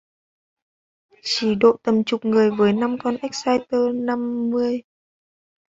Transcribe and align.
Chỉ 1.23 1.55
độ 1.55 1.77
tầm 1.83 2.03
chục 2.03 2.25
người 2.25 2.51
với 2.51 2.73
năm 2.73 2.97
con 3.03 3.15
Exciter 3.17 3.81
năm 3.95 4.49
mươi 4.49 4.81